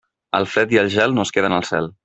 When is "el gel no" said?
0.85-1.27